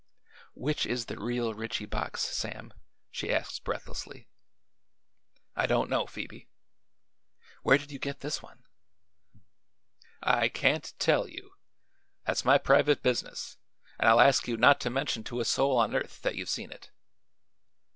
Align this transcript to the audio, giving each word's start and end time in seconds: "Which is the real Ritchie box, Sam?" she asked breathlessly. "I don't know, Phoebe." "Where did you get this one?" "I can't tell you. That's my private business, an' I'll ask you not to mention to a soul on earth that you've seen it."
"Which 0.55 0.87
is 0.87 1.05
the 1.05 1.19
real 1.19 1.53
Ritchie 1.53 1.85
box, 1.85 2.21
Sam?" 2.21 2.73
she 3.11 3.31
asked 3.31 3.63
breathlessly. 3.63 4.27
"I 5.55 5.67
don't 5.67 5.91
know, 5.91 6.07
Phoebe." 6.07 6.47
"Where 7.61 7.77
did 7.77 7.91
you 7.91 7.99
get 7.99 8.21
this 8.21 8.41
one?" 8.41 8.63
"I 10.23 10.49
can't 10.49 10.91
tell 10.97 11.27
you. 11.27 11.51
That's 12.25 12.43
my 12.43 12.57
private 12.57 13.03
business, 13.03 13.57
an' 13.99 14.07
I'll 14.07 14.19
ask 14.21 14.47
you 14.47 14.57
not 14.57 14.79
to 14.79 14.89
mention 14.89 15.23
to 15.25 15.39
a 15.39 15.45
soul 15.45 15.77
on 15.77 15.93
earth 15.95 16.19
that 16.23 16.33
you've 16.33 16.49
seen 16.49 16.71
it." 16.71 16.89